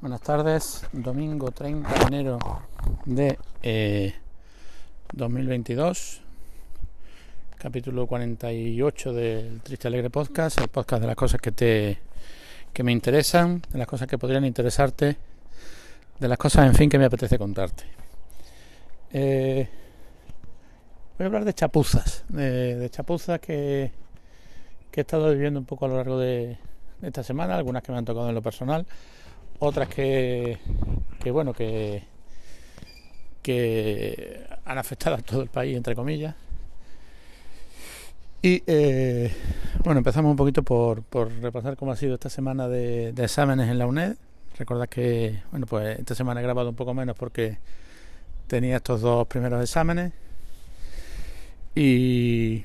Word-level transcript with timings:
Buenas 0.00 0.22
tardes, 0.22 0.86
domingo 0.92 1.50
30 1.50 1.92
de 1.92 2.04
enero 2.06 2.38
de 3.04 3.38
eh, 3.62 4.14
2022, 5.12 6.22
capítulo 7.58 8.06
48 8.06 9.12
del 9.12 9.60
Triste 9.60 9.88
Alegre 9.88 10.08
Podcast, 10.08 10.58
el 10.58 10.68
podcast 10.68 11.02
de 11.02 11.06
las 11.06 11.16
cosas 11.16 11.38
que 11.38 11.52
te 11.52 11.98
que 12.72 12.82
me 12.82 12.92
interesan, 12.92 13.60
de 13.70 13.78
las 13.78 13.86
cosas 13.86 14.08
que 14.08 14.16
podrían 14.16 14.46
interesarte, 14.46 15.18
de 16.18 16.28
las 16.28 16.38
cosas, 16.38 16.66
en 16.66 16.74
fin, 16.74 16.88
que 16.88 16.98
me 16.98 17.04
apetece 17.04 17.36
contarte. 17.36 17.84
Eh, 19.12 19.68
voy 21.18 21.24
a 21.24 21.26
hablar 21.26 21.44
de 21.44 21.52
chapuzas, 21.52 22.24
de, 22.30 22.88
chapuzas 22.90 23.38
que, 23.38 23.92
que 24.90 25.00
he 25.00 25.02
estado 25.02 25.30
viviendo 25.30 25.60
un 25.60 25.66
poco 25.66 25.84
a 25.84 25.88
lo 25.88 25.96
largo 25.98 26.18
de 26.18 26.56
esta 27.02 27.22
semana, 27.22 27.54
algunas 27.54 27.82
que 27.82 27.92
me 27.92 27.98
han 27.98 28.06
tocado 28.06 28.30
en 28.30 28.34
lo 28.34 28.40
personal 28.40 28.86
otras 29.60 29.88
que, 29.88 30.58
que 31.22 31.30
bueno, 31.30 31.52
que, 31.52 32.02
que 33.42 34.46
han 34.64 34.78
afectado 34.78 35.16
a 35.16 35.18
todo 35.18 35.42
el 35.42 35.48
país, 35.48 35.76
entre 35.76 35.94
comillas. 35.94 36.34
Y 38.42 38.62
eh, 38.66 39.30
bueno, 39.84 39.98
empezamos 39.98 40.30
un 40.30 40.36
poquito 40.36 40.62
por, 40.62 41.02
por, 41.02 41.30
repasar 41.40 41.76
cómo 41.76 41.92
ha 41.92 41.96
sido 41.96 42.14
esta 42.14 42.30
semana 42.30 42.68
de, 42.68 43.10
exámenes 43.10 43.68
en 43.68 43.78
la 43.78 43.86
UNED. 43.86 44.16
Recordad 44.58 44.88
que, 44.88 45.42
bueno, 45.50 45.66
pues 45.66 45.98
esta 45.98 46.14
semana 46.14 46.40
he 46.40 46.42
grabado 46.42 46.70
un 46.70 46.74
poco 46.74 46.94
menos 46.94 47.16
porque 47.16 47.58
tenía 48.46 48.76
estos 48.76 49.02
dos 49.02 49.26
primeros 49.26 49.62
exámenes 49.62 50.12
y 51.74 52.64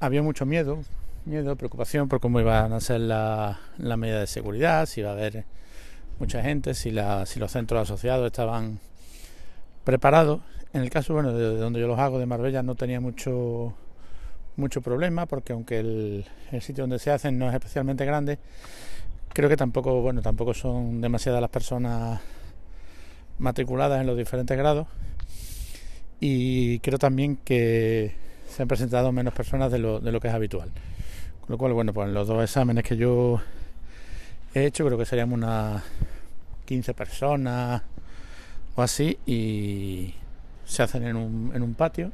había 0.00 0.22
mucho 0.22 0.44
miedo, 0.44 0.78
miedo, 1.24 1.56
preocupación 1.56 2.08
por 2.08 2.20
cómo 2.20 2.40
iban 2.40 2.72
a 2.72 2.80
ser 2.80 3.00
las 3.00 3.56
la 3.78 3.96
medidas 3.96 4.20
de 4.20 4.26
seguridad, 4.26 4.86
si 4.86 5.00
iba 5.00 5.10
a 5.10 5.12
haber 5.14 5.44
mucha 6.18 6.42
gente, 6.42 6.74
si, 6.74 6.90
la, 6.90 7.26
si 7.26 7.38
los 7.38 7.52
centros 7.52 7.82
asociados 7.82 8.26
estaban 8.26 8.78
preparados. 9.84 10.40
En 10.72 10.82
el 10.82 10.90
caso 10.90 11.14
bueno, 11.14 11.32
de, 11.32 11.56
donde 11.56 11.80
yo 11.80 11.86
los 11.86 11.98
hago, 11.98 12.18
de 12.18 12.26
Marbella, 12.26 12.62
no 12.62 12.74
tenía 12.74 13.00
mucho, 13.00 13.74
mucho 14.56 14.80
problema, 14.82 15.26
porque 15.26 15.52
aunque 15.52 15.78
el, 15.78 16.24
el, 16.52 16.62
sitio 16.62 16.82
donde 16.82 16.98
se 16.98 17.10
hacen 17.10 17.38
no 17.38 17.48
es 17.48 17.54
especialmente 17.54 18.04
grande, 18.04 18.38
creo 19.32 19.48
que 19.48 19.56
tampoco, 19.56 20.00
bueno, 20.02 20.22
tampoco 20.22 20.54
son 20.54 21.00
demasiadas 21.00 21.40
las 21.40 21.50
personas 21.50 22.20
matriculadas 23.38 24.00
en 24.00 24.06
los 24.06 24.16
diferentes 24.16 24.56
grados. 24.56 24.86
Y 26.20 26.78
creo 26.80 26.98
también 26.98 27.36
que 27.36 28.14
se 28.48 28.62
han 28.62 28.68
presentado 28.68 29.12
menos 29.12 29.34
personas 29.34 29.70
de 29.70 29.78
lo, 29.78 30.00
de 30.00 30.12
lo 30.12 30.20
que 30.20 30.28
es 30.28 30.34
habitual. 30.34 30.70
Con 31.40 31.50
lo 31.50 31.58
cual, 31.58 31.74
bueno, 31.74 31.92
pues 31.92 32.08
en 32.08 32.14
los 32.14 32.26
dos 32.26 32.42
exámenes 32.42 32.84
que 32.84 32.96
yo 32.96 33.40
he 34.56 34.66
hecho, 34.66 34.86
creo 34.86 34.96
que 34.96 35.04
seríamos 35.04 35.36
unas 35.36 35.82
15 36.64 36.94
personas 36.94 37.82
o 38.74 38.82
así, 38.82 39.18
y 39.26 40.14
se 40.64 40.82
hacen 40.82 41.04
en 41.06 41.16
un, 41.16 41.52
en 41.54 41.62
un 41.62 41.74
patio, 41.74 42.10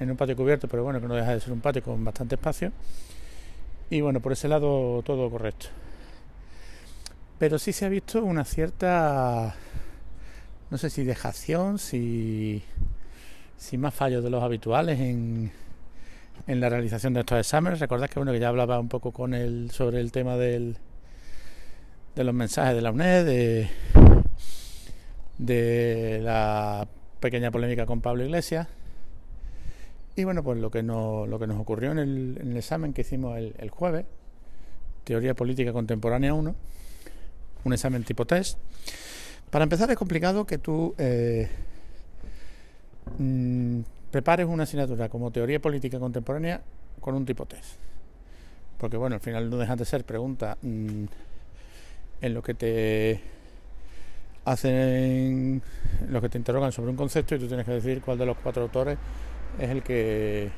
en 0.00 0.10
un 0.10 0.16
patio 0.16 0.36
cubierto, 0.36 0.66
pero 0.66 0.82
bueno, 0.82 1.00
que 1.00 1.08
no 1.08 1.14
deja 1.14 1.32
de 1.32 1.40
ser 1.40 1.52
un 1.52 1.60
patio 1.60 1.82
con 1.82 2.02
bastante 2.04 2.36
espacio. 2.36 2.72
Y 3.90 4.00
bueno, 4.00 4.20
por 4.20 4.32
ese 4.32 4.48
lado 4.48 5.02
todo 5.02 5.30
correcto. 5.30 5.66
Pero 7.38 7.58
sí 7.58 7.72
se 7.72 7.84
ha 7.84 7.88
visto 7.88 8.22
una 8.22 8.44
cierta, 8.44 9.54
no 10.70 10.78
sé 10.78 10.88
si 10.88 11.04
dejación, 11.04 11.78
si, 11.78 12.62
si 13.58 13.76
más 13.76 13.94
fallos 13.94 14.24
de 14.24 14.30
los 14.30 14.42
habituales 14.42 15.00
en, 15.00 15.52
en 16.46 16.60
la 16.60 16.68
realización 16.70 17.12
de 17.12 17.20
estos 17.20 17.38
exámenes. 17.38 17.80
Recordad 17.80 18.08
que 18.08 18.18
bueno 18.18 18.32
que 18.32 18.40
ya 18.40 18.48
hablaba 18.48 18.80
un 18.80 18.88
poco 18.88 19.12
con 19.12 19.34
él 19.34 19.70
sobre 19.70 20.00
el 20.00 20.12
tema 20.12 20.36
del 20.36 20.78
de 22.14 22.24
los 22.24 22.34
mensajes 22.34 22.74
de 22.74 22.82
la 22.82 22.90
UNED, 22.92 23.68
de, 25.38 26.20
la 26.22 26.86
pequeña 27.20 27.50
polémica 27.50 27.86
con 27.86 28.00
Pablo 28.00 28.24
Iglesias. 28.24 28.68
Y 30.16 30.22
bueno, 30.24 30.44
pues 30.44 30.58
lo 30.58 30.70
que, 30.70 30.82
lo 30.82 31.38
que 31.40 31.46
nos 31.46 31.60
ocurrió 31.60 31.90
en 31.90 31.98
el, 31.98 32.38
en 32.40 32.52
el 32.52 32.56
examen 32.56 32.92
que 32.92 33.00
hicimos 33.00 33.36
el, 33.36 33.70
jueves, 33.70 34.06
Teoría 35.02 35.34
Política 35.34 35.72
Contemporánea 35.72 36.32
1, 36.34 36.54
un 37.64 37.72
examen 37.72 38.04
tipo 38.04 38.24
test. 38.24 38.58
Para 39.50 39.64
empezar 39.64 39.90
es 39.90 39.96
complicado 39.96 40.46
que 40.46 40.58
tú 40.58 40.94
eh, 40.98 41.48
mmm, 43.18 43.80
prepares 44.10 44.46
una 44.46 44.62
asignatura 44.62 45.08
como 45.08 45.32
Teoría 45.32 45.60
Política 45.60 45.98
Contemporánea 45.98 46.62
con 47.00 47.16
un 47.16 47.26
tipo 47.26 47.44
test. 47.46 47.76
Porque 48.78 48.96
bueno, 48.96 49.16
al 49.16 49.20
final 49.20 49.50
no 49.50 49.56
dejan 49.56 49.78
de 49.78 49.84
ser 49.84 50.04
preguntas 50.04 50.56
mmm, 50.62 51.06
en 52.24 52.32
lo 52.32 52.42
que 52.42 52.54
te 52.54 53.20
hacen, 54.46 55.62
lo 56.08 56.22
que 56.22 56.30
te 56.30 56.38
interrogan 56.38 56.72
sobre 56.72 56.90
un 56.90 56.96
concepto 56.96 57.34
y 57.34 57.38
tú 57.38 57.48
tienes 57.48 57.66
que 57.66 57.72
decir 57.72 58.00
cuál 58.00 58.16
de 58.16 58.24
los 58.24 58.38
cuatro 58.38 58.62
autores 58.62 58.96
es 59.58 59.68
el 59.68 59.82
que 59.82 60.50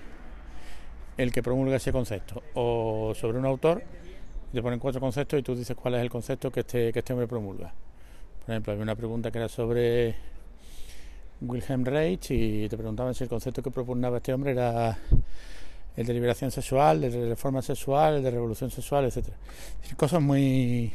el 1.16 1.32
que 1.32 1.42
promulga 1.42 1.76
ese 1.76 1.90
concepto 1.90 2.40
o 2.54 3.14
sobre 3.16 3.38
un 3.38 3.46
autor 3.46 3.82
te 4.52 4.62
ponen 4.62 4.78
cuatro 4.78 5.00
conceptos 5.00 5.40
y 5.40 5.42
tú 5.42 5.56
dices 5.56 5.76
cuál 5.76 5.96
es 5.96 6.02
el 6.02 6.08
concepto 6.08 6.52
que 6.52 6.60
este 6.60 6.92
que 6.92 7.00
este 7.00 7.12
hombre 7.12 7.26
promulga 7.26 7.74
por 8.44 8.52
ejemplo 8.52 8.72
había 8.72 8.84
una 8.84 8.94
pregunta 8.94 9.32
que 9.32 9.38
era 9.38 9.48
sobre 9.48 10.14
Wilhelm 11.40 11.84
Reich 11.84 12.30
y 12.30 12.68
te 12.68 12.76
preguntaban 12.76 13.12
si 13.12 13.24
el 13.24 13.30
concepto 13.30 13.60
que 13.60 13.72
propugnaba 13.72 14.18
este 14.18 14.32
hombre 14.32 14.52
era 14.52 14.96
el 15.96 16.06
de 16.06 16.12
liberación 16.12 16.50
sexual, 16.50 17.02
el 17.02 17.10
de 17.10 17.28
reforma 17.30 17.62
sexual, 17.62 18.16
el 18.16 18.22
de 18.22 18.30
revolución 18.30 18.70
sexual, 18.70 19.06
etcétera. 19.06 19.34
Cosas 19.96 20.20
muy 20.20 20.92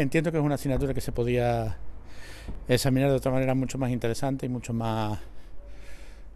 entiendo 0.00 0.30
que 0.30 0.38
es 0.38 0.44
una 0.44 0.54
asignatura 0.54 0.94
que 0.94 1.00
se 1.00 1.12
podía 1.12 1.76
examinar 2.68 3.10
de 3.10 3.16
otra 3.16 3.32
manera 3.32 3.54
mucho 3.54 3.78
más 3.78 3.90
interesante 3.90 4.46
y 4.46 4.48
mucho 4.48 4.72
más, 4.72 5.18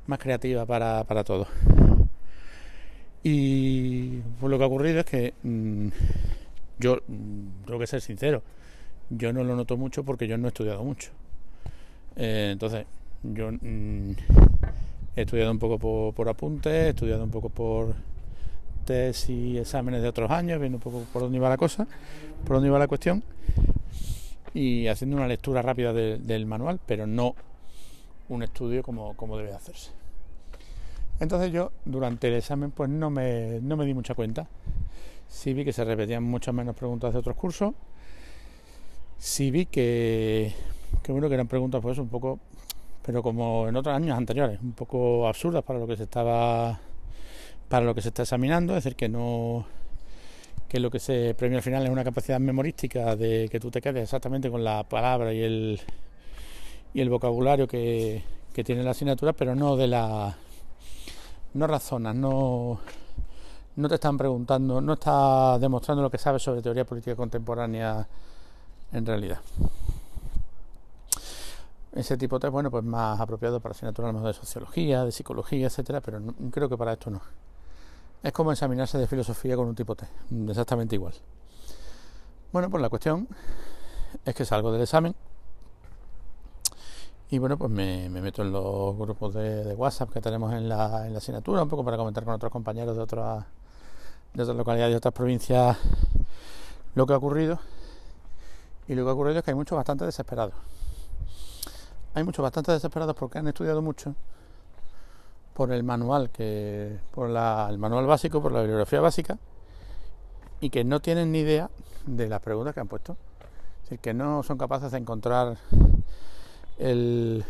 más 0.07 0.19
creativa 0.19 0.67
para, 0.67 1.05
para 1.05 1.25
todos. 1.25 1.49
Y 3.23 4.19
pues 4.41 4.51
lo 4.51 4.59
que 4.59 4.65
ha 4.65 4.67
ocurrido 4.67 5.01
es 5.01 5.07
que 5.07 5.35
mmm, 5.45 5.89
yo 6.79 7.03
mmm, 7.07 7.65
tengo 7.65 7.79
que 7.79 7.87
ser 7.87 8.01
sincero, 8.01 8.43
yo 9.11 9.33
no 9.33 9.45
lo 9.45 9.55
noto 9.55 9.77
mucho 9.77 10.05
porque 10.05 10.27
yo 10.27 10.37
no 10.37 10.49
he 10.49 10.49
estudiado 10.49 10.83
mucho. 10.83 11.13
Eh, 12.17 12.51
entonces, 12.53 12.85
yo 13.23 13.53
mmm, 13.53 14.13
he 15.15 15.23
estudiado 15.23 15.53
un 15.53 15.61
poco 15.61 15.79
por, 15.79 16.15
por 16.15 16.29
apuntes, 16.29 16.73
he 16.73 16.89
estudiado 16.89 17.23
un 17.23 17.31
poco 17.31 17.49
por 17.49 17.95
y 19.29 19.59
exámenes 19.59 20.03
de 20.03 20.09
otros 20.09 20.31
años, 20.31 20.61
viendo 20.61 20.77
un 20.77 20.83
poco 20.83 21.05
por 21.13 21.23
dónde 21.23 21.37
iba 21.37 21.49
la 21.49 21.57
cosa, 21.57 21.87
por 22.45 22.57
dónde 22.57 22.69
iba 22.69 22.79
la 22.79 22.89
cuestión 22.89 23.23
y 24.55 24.87
haciendo 24.89 25.17
una 25.17 25.27
lectura 25.27 25.63
rápida 25.63 25.93
de, 25.93 26.19
del 26.19 26.47
manual, 26.47 26.81
pero 26.85 27.07
no 27.07 27.35
un 28.29 28.43
estudio 28.43 28.83
como, 28.83 29.15
como 29.15 29.37
debe 29.39 29.53
hacerse. 29.53 29.91
Entonces 31.21 31.53
yo 31.53 31.71
durante 31.85 32.29
el 32.29 32.35
examen 32.35 32.71
pues 32.71 32.91
no 32.91 33.11
me, 33.11 33.61
no 33.63 33.77
me 33.77 33.87
di 33.87 33.95
mucha 33.95 34.15
cuenta. 34.15 34.49
Sí 35.29 35.55
vi 35.55 35.65
que 35.65 35.73
se 35.73 35.85
repetían 35.85 36.23
muchas 36.23 36.55
menos 36.55 36.77
preguntas 36.77 37.13
de 37.13 37.19
otros 37.21 37.37
cursos. 37.37 37.75
Sí 39.19 39.51
vi 39.51 39.67
que, 39.67 40.53
que 41.03 41.13
bueno 41.13 41.29
que 41.29 41.35
eran 41.35 41.47
preguntas 41.47 41.81
pues 41.81 41.99
un 41.99 42.09
poco, 42.09 42.41
pero 43.05 43.23
como 43.23 43.69
en 43.69 43.77
otros 43.77 43.95
años 43.95 44.19
anteriores, 44.19 44.61
un 44.61 44.73
poco 44.73 45.29
absurdas 45.29 45.63
para 45.63 45.79
lo 45.79 45.87
que 45.87 45.97
se 45.97 46.03
estaba 46.03 46.79
para 47.73 47.87
lo 47.87 47.95
que 47.95 48.03
se 48.03 48.09
está 48.09 48.25
examinando, 48.25 48.77
es 48.77 48.85
decir, 48.85 48.97
que 48.97 49.09
no 49.09 49.65
que 50.69 50.79
lo 50.79 50.91
que 50.91 50.99
se 50.99 51.35
premia 51.35 51.57
al 51.57 51.63
final 51.63 51.83
es 51.85 51.89
una 51.89 52.05
capacidad 52.05 52.39
memorística 52.39 53.17
de 53.17 53.49
que 53.51 53.59
tú 53.61 53.71
te 53.71 53.81
quedes 53.81 54.03
exactamente 54.03 54.51
con 54.51 54.63
la 54.63 54.87
palabra 54.87 55.33
y 55.33 55.41
el 55.43 55.81
y 56.93 57.01
el 57.01 57.09
vocabulario 57.09 57.67
que, 57.67 58.23
tiene 58.63 58.83
la 58.83 58.91
asignatura, 58.91 59.33
pero 59.33 59.55
no 59.55 59.75
de 59.77 59.87
la 59.87 60.37
no 61.55 61.67
razonas, 61.67 62.15
no 62.15 62.81
no 63.77 63.89
te 63.89 63.95
están 63.95 64.19
preguntando, 64.19 64.83
no 64.83 64.93
está 64.93 65.59
demostrando 65.59 66.03
lo 66.03 66.11
que 66.11 66.19
sabes 66.19 66.43
sobre 66.43 66.61
teoría 66.61 66.85
política 66.85 67.17
contemporánea 67.17 68.07
en 68.93 69.07
realidad. 69.07 69.41
Ese 71.95 72.19
tipo 72.19 72.39
de 72.39 72.51
bueno, 72.51 72.71
pues 72.71 72.85
más 72.85 73.19
apropiado 73.19 73.61
para 73.61 73.73
asignaturas 73.73 74.23
de 74.23 74.35
sociología, 74.35 75.07
de 75.07 75.13
psicología, 75.13 75.69
etcétera, 75.69 76.03
pero 76.03 76.21
creo 76.51 76.69
que 76.69 76.77
para 76.77 76.93
esto 76.93 77.11
no. 77.11 77.23
Es 78.23 78.33
como 78.33 78.53
examinarse 78.53 78.99
de 78.99 79.07
filosofía 79.07 79.57
con 79.57 79.67
un 79.67 79.75
tipo 79.75 79.97
T, 79.97 80.07
exactamente 80.49 80.95
igual. 80.95 81.15
Bueno, 82.53 82.71
pues 82.71 82.81
la 82.81 82.89
cuestión 82.89 83.27
es 84.25 84.35
que 84.35 84.45
salgo 84.45 84.71
del 84.73 84.83
examen 84.83 85.15
y 87.33 87.39
bueno, 87.39 87.57
pues 87.57 87.71
me, 87.71 88.11
me 88.11 88.21
meto 88.21 88.43
en 88.43 88.53
los 88.53 88.95
grupos 88.99 89.33
de, 89.33 89.65
de, 89.65 89.75
WhatsApp 89.75 90.11
que 90.11 90.21
tenemos 90.21 90.53
en 90.53 90.69
la, 90.69 91.07
en 91.07 91.13
la 91.15 91.19
asignatura, 91.19 91.63
un 91.63 91.69
poco 91.71 91.83
para 91.83 91.97
comentar 91.97 92.25
con 92.25 92.35
otros 92.35 92.53
compañeros 92.53 92.95
de 92.95 93.01
otras, 93.01 93.47
de 94.35 94.43
otras 94.43 94.55
localidades, 94.55 94.93
de 94.93 94.99
otras 94.99 95.15
provincias, 95.15 95.79
lo 96.95 97.07
que 97.07 97.15
ha 97.15 97.17
ocurrido. 97.17 97.59
Y 98.87 98.95
lo 98.95 99.05
que 99.05 99.11
ha 99.11 99.15
ocurrido 99.15 99.39
es 99.39 99.45
que 99.47 99.51
hay 99.51 99.55
muchos 99.55 99.77
bastante 99.77 100.05
desesperados. 100.05 100.53
Hay 102.13 102.23
muchos 102.23 102.43
bastante 102.43 102.73
desesperados 102.73 103.17
porque 103.17 103.39
han 103.39 103.49
estudiado 103.49 103.81
mucho 103.81 104.15
por 105.55 105.73
el 105.73 105.83
manual 105.83 106.31
que 106.31 106.99
por 107.13 107.29
la, 107.29 107.69
el 107.71 107.79
manual 107.79 108.07
básico 108.07 108.41
por 108.41 108.53
la 108.53 108.61
bibliografía 108.61 109.01
básica 109.01 109.39
y 110.61 110.71
que 110.71 110.85
no 110.85 111.01
tienen 111.01 111.33
ni 111.33 111.41
idea 111.41 111.71
de 112.07 112.29
las 112.29 112.41
preguntas 112.41 112.75
que 112.75 112.81
han 112.81 112.89
puesto 112.89 113.17
Es 113.79 113.91
decir, 113.91 113.99
que 113.99 114.15
no 114.15 114.43
son 114.43 114.59
capaces 114.59 114.93
de 114.93 114.99
encontrar 114.99 115.57
el, 116.79 117.45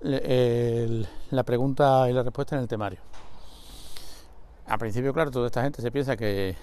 la 0.00 1.42
pregunta 1.42 2.08
y 2.08 2.12
la 2.12 2.22
respuesta 2.22 2.56
en 2.56 2.62
el 2.62 2.68
temario. 2.68 3.00
Al 4.66 4.78
principio, 4.78 5.12
claro, 5.12 5.30
toda 5.30 5.46
esta 5.46 5.62
gente 5.62 5.82
se 5.82 5.90
piensa 5.90 6.16
que, 6.16 6.56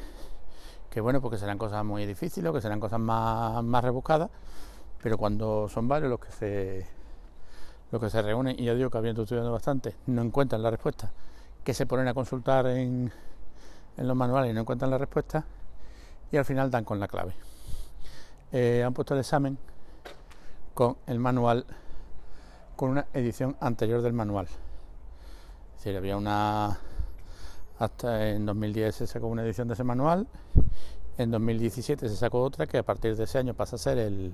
que 0.90 1.02
bueno, 1.02 1.22
porque 1.22 1.38
serán 1.38 1.58
cosas 1.58 1.84
muy 1.86 2.06
difíciles 2.06 2.50
o 2.50 2.54
que 2.54 2.62
serán 2.62 2.80
cosas 2.80 3.00
más, 3.00 3.64
más 3.64 3.84
rebuscadas, 3.84 4.30
pero 5.02 5.18
cuando 5.18 5.70
son 5.70 5.88
varios 5.88 6.10
los 6.10 6.20
que 6.20 6.32
se 6.32 7.01
los 7.92 8.02
que 8.02 8.10
se 8.10 8.22
reúnen, 8.22 8.60
y 8.60 8.66
ya 8.66 8.74
digo 8.74 8.90
que 8.90 8.98
habiendo 8.98 9.24
estudiado 9.24 9.52
bastante, 9.52 9.96
no 10.08 10.22
encuentran 10.22 10.62
la 10.62 10.72
respuesta, 10.72 11.12
que 11.64 11.74
se 11.74 11.86
ponen 11.86 12.08
a 12.08 12.14
consultar 12.14 12.68
en, 12.68 13.12
en 13.98 14.08
los 14.08 14.16
manuales 14.16 14.52
y 14.52 14.54
no 14.54 14.62
encuentran 14.62 14.90
la 14.90 14.98
respuesta, 14.98 15.44
y 16.32 16.38
al 16.38 16.46
final 16.46 16.72
dan 16.72 16.86
con 16.86 17.00
la 17.00 17.08
clave. 17.08 17.34
Eh, 18.52 18.84
han 18.86 18.94
puesto 18.94 19.14
el 19.14 19.20
examen 19.20 19.58
con 20.74 20.98
el 21.08 21.20
manual, 21.20 21.66
con 22.76 22.92
una 22.92 23.06
edición 23.14 23.56
anterior 23.60 24.02
del 24.02 24.14
manual. 24.14 24.48
Es 24.48 25.84
decir, 25.84 25.98
había 25.98 26.18
una. 26.18 26.80
Hasta 27.80 28.30
en 28.30 28.46
2010 28.46 28.96
se 28.96 29.08
sacó 29.08 29.28
una 29.28 29.44
edición 29.44 29.68
de 29.68 29.74
ese 29.74 29.84
manual, 29.84 30.28
en 31.18 31.32
2017 31.32 32.10
se 32.10 32.16
sacó 32.16 32.42
otra 32.42 32.68
que 32.68 32.78
a 32.78 32.84
partir 32.84 33.16
de 33.16 33.24
ese 33.24 33.38
año 33.38 33.54
pasa 33.54 33.76
a 33.76 33.80
ser 33.80 33.98
el, 33.98 34.32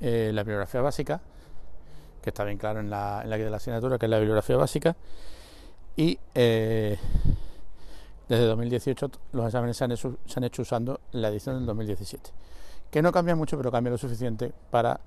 eh, 0.00 0.30
la 0.32 0.42
bibliografía 0.42 0.80
básica, 0.80 1.20
que 2.22 2.30
está 2.30 2.44
bien 2.44 2.56
claro 2.56 2.80
en 2.80 2.88
la, 2.88 3.20
en 3.22 3.30
la 3.30 3.36
guía 3.36 3.46
de 3.46 3.50
la 3.50 3.56
asignatura, 3.58 3.98
que 3.98 4.06
es 4.06 4.10
la 4.10 4.18
bibliografía 4.18 4.56
básica, 4.56 4.96
y 5.96 6.18
eh, 6.34 6.98
desde 8.28 8.44
2018 8.46 9.10
los 9.32 9.46
exámenes 9.46 9.76
se 9.76 9.84
han, 9.84 9.92
hecho, 9.92 10.62
usando 10.62 11.00
la 11.12 11.28
edición 11.28 11.56
del 11.56 11.66
2017, 11.66 12.30
que 12.90 13.02
no 13.02 13.12
cambia 13.12 13.36
mucho, 13.36 13.56
pero 13.58 13.70
cambia 13.70 13.90
lo 13.90 13.98
suficiente 13.98 14.52
para 14.70 14.98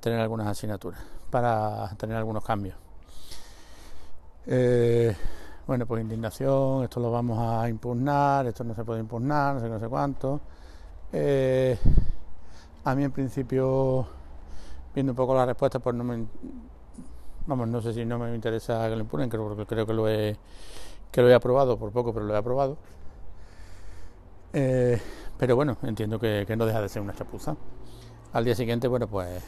tener 0.00 0.20
algunas 0.20 0.46
asignaturas, 0.46 1.00
para 1.30 1.88
tener 1.96 2.16
algunos 2.16 2.44
cambios. 2.44 2.76
Eh, 4.46 5.16
bueno, 5.66 5.86
pues 5.86 6.02
indignación, 6.02 6.84
esto 6.84 7.00
lo 7.00 7.10
vamos 7.10 7.38
a 7.38 7.68
impugnar, 7.68 8.46
esto 8.46 8.64
no 8.64 8.74
se 8.74 8.84
puede 8.84 9.00
impugnar, 9.00 9.54
no 9.54 9.60
sé 9.60 9.68
no 9.68 9.80
sé 9.80 9.88
cuánto. 9.88 10.40
Eh, 11.12 11.78
a 12.84 12.94
mí 12.94 13.04
en 13.04 13.12
principio, 13.12 14.06
viendo 14.94 15.12
un 15.12 15.16
poco 15.16 15.34
la 15.34 15.46
respuesta, 15.46 15.78
pues 15.78 15.94
no 15.96 16.04
me 16.04 16.26
vamos, 17.46 17.68
no 17.68 17.80
sé 17.80 17.92
si 17.92 18.04
no 18.04 18.18
me 18.18 18.34
interesa 18.34 18.88
que 18.88 18.94
lo 18.96 19.02
impugnen, 19.02 19.28
creo, 19.28 19.56
creo 19.66 19.86
que 19.86 19.92
lo 19.92 20.08
he 20.08 20.36
que 21.10 21.20
lo 21.20 21.28
he 21.28 21.34
aprobado 21.34 21.78
por 21.78 21.92
poco, 21.92 22.12
pero 22.14 22.24
lo 22.24 22.34
he 22.34 22.38
aprobado. 22.38 22.78
Eh, 24.54 25.00
pero 25.38 25.56
bueno, 25.56 25.76
entiendo 25.82 26.18
que, 26.18 26.46
no 26.56 26.66
deja 26.66 26.80
de 26.80 26.88
ser 26.88 27.02
una 27.02 27.14
chapuza. 27.14 27.54
Al 28.32 28.44
día 28.44 28.54
siguiente, 28.54 28.88
bueno, 28.88 29.06
pues 29.06 29.42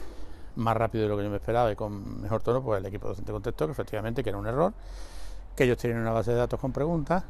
más 0.57 0.77
rápido 0.77 1.03
de 1.03 1.09
lo 1.09 1.17
que 1.17 1.23
yo 1.23 1.29
me 1.29 1.37
esperaba 1.37 1.71
y 1.71 1.75
con 1.75 2.21
mejor 2.21 2.41
tono, 2.43 2.61
pues 2.61 2.79
el 2.79 2.85
equipo 2.85 3.07
docente 3.07 3.31
contestó 3.31 3.65
que 3.65 3.71
efectivamente 3.73 4.23
que 4.23 4.29
era 4.29 4.37
un 4.37 4.47
error, 4.47 4.73
que 5.55 5.63
ellos 5.63 5.77
tienen 5.77 5.99
una 5.99 6.11
base 6.11 6.31
de 6.31 6.37
datos 6.37 6.59
con 6.59 6.71
preguntas, 6.71 7.23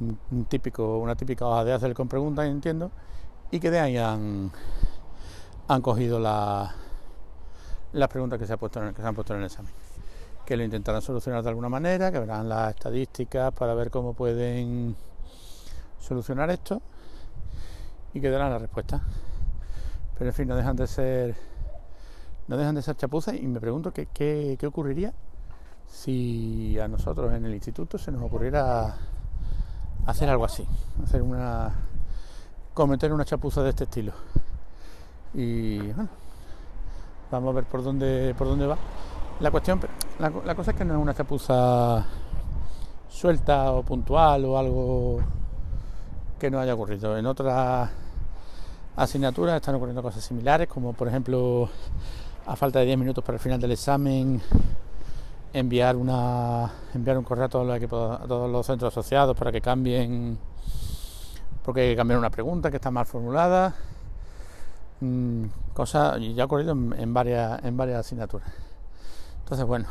un 0.00 0.44
típico, 0.46 0.98
una 0.98 1.14
típica 1.14 1.46
hoja 1.46 1.64
de 1.64 1.72
hacer 1.74 1.92
con 1.92 2.08
preguntas, 2.08 2.46
entiendo, 2.46 2.90
y 3.50 3.60
que 3.60 3.70
de 3.70 3.80
ahí 3.80 3.96
han, 3.98 4.50
han 5.68 5.82
cogido 5.82 6.18
las 7.92 8.08
preguntas 8.08 8.38
que 8.38 8.46
se, 8.46 8.52
han 8.52 8.58
puesto 8.58 8.80
en 8.80 9.40
el 9.40 9.46
examen 9.46 9.72
que 10.44 10.56
lo 10.56 10.64
intentarán 10.64 11.00
solucionar 11.00 11.44
de 11.44 11.48
alguna 11.48 11.68
manera, 11.68 12.10
que 12.10 12.18
verán 12.18 12.48
las 12.48 12.70
estadísticas 12.70 13.52
para 13.52 13.72
ver 13.74 13.88
cómo 13.88 14.14
pueden 14.14 14.96
solucionar 16.00 16.50
esto 16.50 16.82
y 18.12 18.20
que 18.20 18.30
darán 18.30 18.50
la 18.50 18.58
respuesta. 18.58 19.00
Pero 20.18 20.30
en 20.30 20.34
fin, 20.34 20.48
no 20.48 20.56
dejan 20.56 20.74
de 20.74 20.88
ser 20.88 21.36
no 22.48 22.56
dejan 22.56 22.74
de 22.74 22.82
ser 22.82 22.96
chapuzas 22.96 23.36
y 23.36 23.46
me 23.46 23.60
pregunto 23.60 23.92
qué, 23.92 24.08
qué 24.12 24.66
ocurriría 24.66 25.12
si 25.86 26.76
a 26.80 26.88
nosotros 26.88 27.32
en 27.32 27.44
el 27.44 27.54
instituto 27.54 27.96
se 27.96 28.10
nos 28.10 28.22
ocurriera 28.22 28.96
hacer 30.06 30.28
algo 30.28 30.44
así, 30.44 30.66
hacer 31.04 31.22
una 31.22 31.72
cometer 32.74 33.12
una 33.12 33.24
chapuza 33.24 33.62
de 33.62 33.70
este 33.70 33.84
estilo. 33.84 34.12
Y 35.34 35.78
bueno, 35.92 36.08
vamos 37.30 37.50
a 37.50 37.54
ver 37.54 37.64
por 37.64 37.82
dónde 37.82 38.34
por 38.36 38.46
dónde 38.46 38.66
va. 38.66 38.76
La 39.40 39.50
cuestión, 39.50 39.80
la, 40.18 40.54
cosa 40.54 40.72
es 40.72 40.76
que 40.76 40.84
no 40.84 40.94
es 40.94 41.00
una 41.00 41.14
chapuza 41.14 42.04
suelta 43.08 43.72
o 43.72 43.82
puntual 43.82 44.44
o 44.44 44.58
algo 44.58 45.20
que 46.38 46.50
no 46.50 46.60
haya 46.60 46.74
ocurrido. 46.74 47.16
En 47.16 47.24
otras 47.24 47.88
asignaturas 48.96 49.56
están 49.56 49.76
ocurriendo 49.76 50.02
cosas 50.02 50.22
similares, 50.22 50.68
como 50.68 50.92
por 50.92 51.08
ejemplo, 51.08 51.70
a 52.46 52.54
falta 52.54 52.80
de 52.80 52.86
10 52.86 52.98
minutos 52.98 53.24
para 53.24 53.36
el 53.36 53.40
final 53.40 53.58
del 53.58 53.72
examen, 53.72 54.42
enviar 55.54 55.96
una 55.96 56.70
enviar 56.94 57.16
un 57.16 57.24
correo 57.24 57.46
a 57.46 57.48
todos 57.48 57.66
los 57.66 57.76
equipos, 57.76 58.20
a 58.20 58.26
todos 58.26 58.50
los 58.50 58.66
centros 58.66 58.92
asociados 58.92 59.36
para 59.36 59.50
que 59.50 59.62
cambien 59.62 60.38
porque 61.64 61.82
hay 61.82 61.90
que 61.90 61.96
cambiar 61.96 62.18
una 62.18 62.30
pregunta 62.30 62.70
que 62.70 62.76
está 62.76 62.90
mal 62.90 63.06
formulada. 63.06 63.74
Mm, 65.00 65.46
cosa 65.72 66.18
ya 66.18 66.42
ha 66.42 66.46
ocurrido 66.46 66.72
en 66.72 67.14
varias 67.14 67.64
en 67.64 67.76
varias 67.76 68.00
asignaturas. 68.00 68.50
Entonces, 69.40 69.66
bueno, 69.66 69.88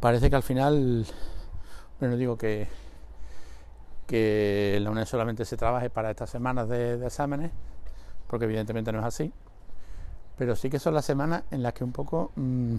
parece 0.00 0.28
que 0.30 0.36
al 0.36 0.42
final, 0.42 1.06
bueno, 2.00 2.16
digo 2.16 2.36
que, 2.36 2.68
que 4.06 4.78
la 4.82 4.90
UNED 4.90 5.06
solamente 5.06 5.44
se 5.44 5.56
trabaje 5.56 5.90
para 5.90 6.10
estas 6.10 6.30
semanas 6.30 6.68
de, 6.68 7.06
exámenes, 7.06 7.52
porque 8.26 8.44
evidentemente 8.46 8.92
no 8.92 8.98
es 8.98 9.04
así, 9.04 9.32
pero 10.36 10.56
sí 10.56 10.68
que 10.70 10.78
son 10.78 10.94
las 10.94 11.04
semanas 11.04 11.44
en 11.50 11.62
las 11.62 11.72
que 11.72 11.84
un 11.84 11.92
poco 11.92 12.32
mm, 12.36 12.76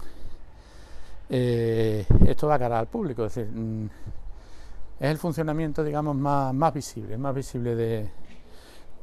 eh, 1.29 2.05
esto 2.27 2.47
va 2.47 2.55
a 2.55 2.59
cara 2.59 2.79
al 2.79 2.87
público, 2.87 3.25
es 3.25 3.35
decir, 3.35 3.51
mm, 3.51 3.85
es 4.99 5.09
el 5.11 5.17
funcionamiento, 5.17 5.83
digamos, 5.83 6.15
más, 6.15 6.53
más 6.53 6.73
visible, 6.73 7.17
más 7.17 7.33
visible 7.33 7.75
de, 7.75 8.11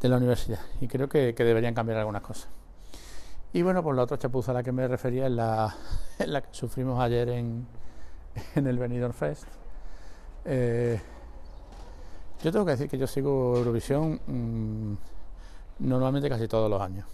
de 0.00 0.08
la 0.08 0.16
universidad, 0.16 0.60
y 0.80 0.88
creo 0.88 1.08
que 1.08 1.32
deberían 1.32 1.74
cambiar 1.74 1.98
algunas 1.98 2.22
cosas. 2.22 2.48
Y 3.56 3.62
bueno, 3.62 3.82
pues 3.82 3.96
la 3.96 4.02
otra 4.02 4.18
chapuza 4.18 4.50
a 4.50 4.54
la 4.54 4.62
que 4.62 4.70
me 4.70 4.86
refería 4.86 5.26
es 5.28 5.32
la, 5.32 5.74
que 6.18 6.48
sufrimos 6.50 7.00
ayer 7.00 7.30
en, 7.30 7.66
en 8.54 8.66
el 8.66 8.78
Benidorm 8.78 9.14
Fest. 9.14 9.46
Eh, 10.44 11.00
yo 12.42 12.52
tengo 12.52 12.66
que 12.66 12.72
decir 12.72 12.88
que 12.90 12.98
yo 12.98 13.06
sigo 13.06 13.56
Eurovisión 13.56 14.20
mm, 14.26 14.92
normalmente 15.78 16.28
casi 16.28 16.46
todos 16.46 16.68
los 16.70 16.82
años. 16.82 17.06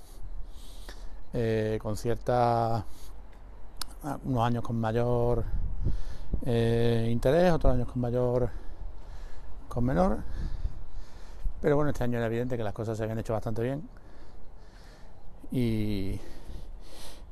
Eh, 1.33 1.78
con 1.80 1.97
cierta. 1.97 2.85
unos 4.25 4.45
años 4.45 4.64
con 4.64 4.80
mayor 4.80 5.45
eh, 6.45 7.09
interés, 7.09 7.52
otros 7.52 7.75
años 7.75 7.87
con 7.87 8.02
mayor. 8.02 8.50
con 9.68 9.85
menor. 9.85 10.18
Pero 11.62 11.76
bueno, 11.76 11.90
este 11.90 12.02
año 12.02 12.19
era 12.19 12.26
evidente 12.26 12.57
que 12.57 12.64
las 12.64 12.75
cosas 12.75 12.99
se 12.99 13.04
habían 13.04 13.21
hecho 13.21 13.33
bastante 13.33 13.62
bien. 13.62 13.88
Y 15.52 16.19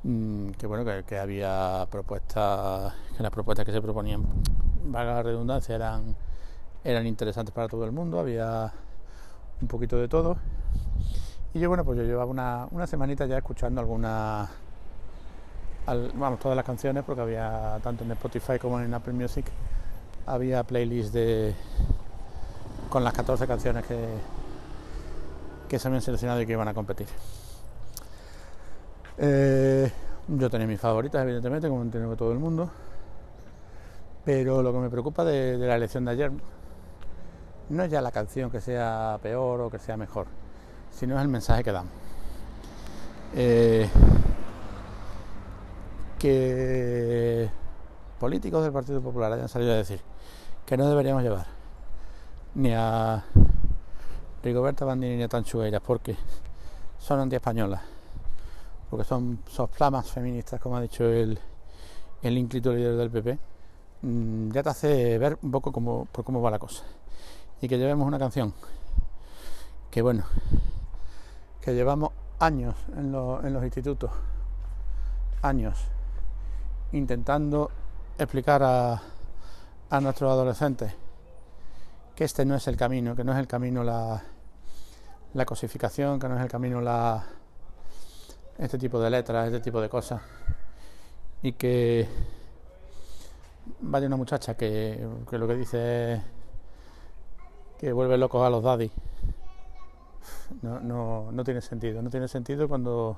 mm, 0.05 0.51
que 0.51 0.67
bueno 0.67 0.85
que, 1.05 1.19
había 1.19 1.87
propuestas 1.91 2.95
que 3.17 3.23
las 3.23 3.33
propuestas 3.33 3.67
que 3.67 3.73
se 3.73 3.83
proponían 3.83 4.25
vaga 4.85 5.15
la 5.15 5.23
redundancia 5.23 5.75
eran 5.75 6.17
eran 6.85 7.07
interesantes 7.07 7.55
para 7.55 7.69
todo 7.69 7.85
el 7.85 7.93
mundo 7.93 8.19
había 8.21 8.73
un 9.61 9.69
poquito 9.69 9.97
de 9.99 10.07
todo. 10.07 10.37
Y 11.53 11.59
yo 11.59 11.69
bueno 11.69 11.85
pues 11.85 11.99
yo 11.99 12.05
llevaba 12.05 12.31
una, 12.31 12.69
una 12.71 12.87
semanita 12.87 13.27
ya 13.27 13.39
escuchando 13.39 13.81
algunas 13.81 14.49
vamos 16.15 16.39
todas 16.39 16.55
las 16.55 16.65
canciones 16.65 17.03
porque 17.05 17.23
había 17.23 17.81
tanto 17.83 18.05
en 18.05 18.13
Spotify 18.13 18.59
como 18.61 18.81
en 18.81 18.95
Apple 18.95 19.13
Music 19.13 19.47
había 20.27 20.63
playlists 20.63 21.13
de 21.13 21.55
con 22.91 23.03
las 23.03 23.15
14 23.15 23.47
canciones 23.47 23.87
que 23.87 23.97
que 25.71 25.79
se 25.79 25.87
habían 25.87 26.03
seleccionado 26.03 26.41
y 26.43 26.47
que 26.47 26.53
iban 26.53 26.67
a 26.67 26.75
competir 26.75 27.07
eh, 29.23 29.93
yo 30.29 30.49
tenía 30.49 30.67
mis 30.67 30.81
favoritas, 30.81 31.23
evidentemente, 31.23 31.69
como 31.69 31.85
tiene 31.87 32.17
todo 32.17 32.33
el 32.33 32.39
mundo. 32.39 32.71
Pero 34.25 34.63
lo 34.63 34.73
que 34.73 34.79
me 34.79 34.89
preocupa 34.89 35.25
de, 35.25 35.59
la 35.59 35.77
elección 35.77 36.07
de 36.07 36.13
ayer 36.13 36.33
no 37.69 37.83
es 37.83 37.91
ya 37.91 38.01
la 38.01 38.11
canción 38.13 38.51
que 38.51 38.63
sea 38.63 39.19
peor 39.23 39.61
o 39.61 39.71
que 39.71 39.79
sea 39.79 39.99
mejor, 39.99 40.27
sino 40.91 41.17
es 41.17 41.23
el 41.23 41.29
mensaje 41.29 41.63
que 41.63 41.73
damos. 41.73 41.93
Eh, 43.35 43.89
que 46.19 47.51
políticos 48.19 48.63
del 48.63 48.73
Partido 48.73 49.03
Popular 49.03 49.33
hayan 49.33 49.49
salido 49.49 49.73
a 49.73 49.77
decir 49.77 50.01
que 50.65 50.77
no 50.77 50.89
deberíamos 50.89 51.23
llevar 51.23 51.60
ni 52.55 52.73
a 52.75 53.25
Rigoberta 54.43 54.85
Bandini 54.85 55.17
ni 55.17 55.23
a 55.23 55.29
Tanchueiras 55.29 55.83
porque 55.83 56.17
son 56.99 57.21
anti-españolas 57.21 57.81
porque 58.91 59.05
son 59.05 59.39
flamas 59.71 60.11
feministas, 60.11 60.61
como 60.61 60.77
ha 60.77 60.81
dicho 60.81 61.05
el, 61.05 61.39
el 62.23 62.39
ínclito 62.39 62.73
líder 62.75 62.97
del 62.97 63.11
PP, 63.11 63.39
mm, 64.03 64.51
ya 64.51 64.65
te 64.65 64.69
hace 64.69 65.17
ver 65.17 65.39
un 65.43 65.53
poco 65.53 65.71
cómo, 65.71 66.07
por 66.11 66.25
cómo 66.25 66.43
va 66.43 66.51
la 66.51 66.59
cosa. 66.59 66.83
Y 67.63 67.69
que 67.69 67.79
llevemos 67.79 68.07
una 68.07 68.19
canción 68.19 68.53
que, 69.93 70.03
bueno, 70.03 70.25
que 71.61 71.73
llevamos 71.73 72.11
años 72.41 72.75
en, 72.97 73.15
en 73.15 73.53
los 73.53 73.63
institutos, 73.63 74.11
años, 75.43 75.79
intentando 76.91 77.71
explicar 78.19 78.63
a, 78.65 79.01
a 79.89 80.01
nuestros 80.01 80.33
adolescentes 80.33 80.93
que 82.21 82.25
este 82.25 82.45
no 82.45 82.55
es 82.55 82.69
el 82.69 82.77
camino, 82.77 83.17
que 83.17 83.25
no 83.25 83.33
es 83.33 83.39
el 83.39 83.47
camino 83.47 83.83
la, 83.83 84.23
la 85.33 85.47
cosificación, 85.47 86.21
que 86.21 86.29
no 86.29 86.37
es 86.37 86.43
el 86.43 86.51
camino 86.51 86.79
la 86.83 87.25
este 88.59 88.77
tipo 88.77 89.01
de 89.01 89.09
letras, 89.09 89.47
este 89.47 89.61
tipo 89.61 89.81
de 89.81 89.89
cosas. 89.89 90.21
Y 91.41 91.53
que 91.53 92.07
vaya 93.81 94.07
una 94.07 94.19
muchacha 94.19 94.55
que, 94.55 95.03
que 95.31 95.39
lo 95.39 95.49
que 95.49 95.55
dice 95.55 96.13
es 96.13 96.23
que 97.79 97.91
vuelve 97.91 98.19
locos 98.19 98.47
a 98.47 98.51
los 98.51 98.63
daddy. 98.63 98.93
No, 100.61 100.79
no, 100.79 101.33
no 101.33 101.43
tiene 101.43 101.63
sentido, 101.63 102.03
no 102.03 102.11
tiene 102.11 102.29
sentido 102.29 102.69
cuando, 102.69 103.17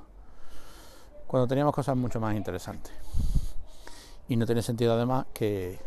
cuando 1.27 1.49
teníamos 1.49 1.75
cosas 1.75 1.97
mucho 1.97 2.21
más 2.21 2.37
interesantes. 2.37 2.93
Y 4.29 4.37
no 4.37 4.47
tiene 4.47 4.63
sentido 4.63 4.95
además 4.95 5.27
que, 5.35 5.81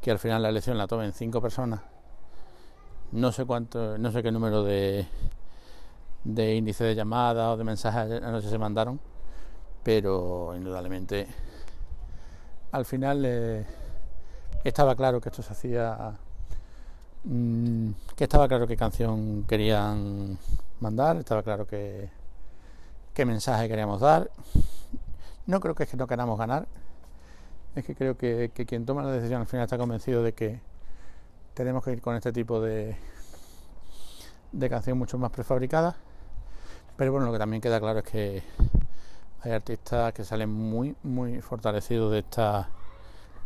que 0.00 0.10
al 0.10 0.18
final 0.18 0.40
la 0.42 0.48
elección 0.48 0.78
la 0.78 0.86
tomen 0.86 1.12
cinco 1.12 1.42
personas. 1.42 1.92
No 3.14 3.30
sé 3.30 3.44
cuánto, 3.44 3.96
no 3.96 4.10
sé 4.10 4.24
qué 4.24 4.32
número 4.32 4.64
de, 4.64 5.06
de 6.24 6.56
índice 6.56 6.82
de 6.82 6.96
llamadas 6.96 7.54
o 7.54 7.56
de 7.56 7.62
mensajes 7.62 8.20
anoche 8.20 8.48
se 8.50 8.58
mandaron, 8.58 8.98
pero 9.84 10.52
indudablemente 10.56 11.28
al 12.72 12.84
final 12.84 13.22
eh, 13.24 13.64
estaba 14.64 14.96
claro 14.96 15.20
que 15.20 15.28
esto 15.28 15.42
se 15.42 15.52
hacía, 15.52 16.16
mm, 17.22 17.90
que 18.16 18.24
estaba 18.24 18.48
claro 18.48 18.66
qué 18.66 18.76
canción 18.76 19.44
querían 19.44 20.36
mandar, 20.80 21.16
estaba 21.18 21.44
claro 21.44 21.68
que 21.68 22.10
qué 23.14 23.24
mensaje 23.24 23.68
queríamos 23.68 24.00
dar. 24.00 24.28
No 25.46 25.60
creo 25.60 25.76
que 25.76 25.84
es 25.84 25.88
que 25.88 25.96
no 25.96 26.08
queramos 26.08 26.36
ganar, 26.36 26.66
es 27.76 27.84
que 27.84 27.94
creo 27.94 28.16
que, 28.16 28.50
que 28.52 28.66
quien 28.66 28.84
toma 28.84 29.04
la 29.04 29.12
decisión 29.12 29.40
al 29.42 29.46
final 29.46 29.66
está 29.66 29.78
convencido 29.78 30.24
de 30.24 30.32
que 30.32 30.73
tenemos 31.54 31.82
que 31.84 31.92
ir 31.92 32.02
con 32.02 32.16
este 32.16 32.32
tipo 32.32 32.60
de, 32.60 32.96
de 34.52 34.70
canción 34.70 34.98
mucho 34.98 35.16
más 35.18 35.30
prefabricada 35.30 35.96
pero 36.96 37.10
bueno, 37.10 37.26
lo 37.26 37.32
que 37.32 37.38
también 37.38 37.60
queda 37.60 37.80
claro 37.80 38.00
es 38.00 38.04
que 38.04 38.42
hay 39.42 39.52
artistas 39.52 40.12
que 40.12 40.24
salen 40.24 40.50
muy, 40.50 40.94
muy 41.02 41.40
fortalecidos 41.40 42.12
de 42.12 42.20
esta, 42.20 42.68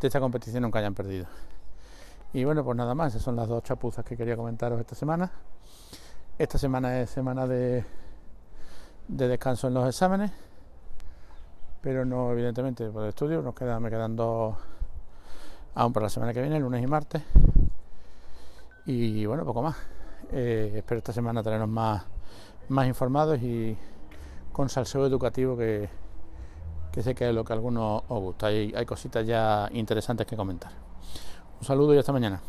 de 0.01 0.07
esta 0.07 0.21
competición, 0.21 0.65
aunque 0.65 0.79
hayan 0.79 0.95
perdido. 0.95 1.27
Y 2.35 2.45
bueno, 2.45 2.63
pues 2.63 2.77
nada 2.77 2.95
más, 2.95 3.15
esas 3.15 3.23
son 3.23 3.37
las 3.37 3.49
dos 3.49 3.63
chapuzas 3.63 4.05
que 4.05 4.17
quería 4.19 4.37
comentaros 4.37 4.79
esta 4.79 4.95
semana. 4.95 5.31
Esta 6.39 6.59
semana 6.59 7.01
es 7.01 7.09
semana 7.09 7.47
de, 7.47 7.85
de 9.09 9.29
descanso 9.29 9.69
en 9.69 9.75
los 9.75 9.89
exámenes, 9.89 10.31
pero 11.81 12.05
no 12.05 12.33
evidentemente 12.33 12.91
por 12.91 13.05
el 13.05 13.09
estudio, 13.09 13.41
nos 13.41 13.55
queda, 13.55 13.81
me 13.81 13.89
quedan 13.89 14.15
dos 14.15 14.57
aún 15.75 15.93
para 15.93 16.05
la 16.05 16.11
semana 16.11 16.35
que 16.35 16.43
viene, 16.43 16.61
lunes 16.61 16.83
y 16.83 16.87
martes. 16.87 17.23
Y 18.89 19.27
bueno, 19.27 19.45
poco 19.45 19.61
más. 19.61 19.77
Eh, 20.33 20.73
espero 20.77 20.99
esta 20.99 21.13
semana 21.13 21.43
tenernos 21.43 21.69
más 21.69 22.05
más 22.69 22.87
informados 22.87 23.39
y 23.43 23.77
con 24.51 24.71
salseo 24.71 25.07
educativo 25.07 25.57
que, 25.59 25.91
que 26.91 27.03
sé 27.03 27.15
que 27.15 27.29
es 27.29 27.35
lo 27.35 27.45
que 27.45 27.53
a 27.53 27.57
algunos 27.57 28.03
os 28.09 28.21
gusta. 28.21 28.47
Hay, 28.47 28.73
hay 28.75 28.87
cositas 28.87 29.27
ya 29.27 29.69
interesantes 29.73 30.27
que 30.27 30.37
comentar. 30.37 30.73
Un 31.61 31.67
saludo 31.67 31.95
y 31.95 31.99
hasta 31.99 32.13
mañana. 32.13 32.41